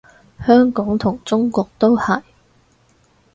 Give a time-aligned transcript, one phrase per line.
[0.43, 2.23] 香港同中國都係